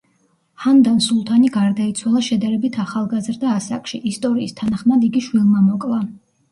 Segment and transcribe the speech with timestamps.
[0.61, 6.07] ჰანდან სულთანი გარდაიცვალა შედარებით ახალგაზრდა ასაკში, ისტორიის თანახმად იგი შვილმა მოკლა.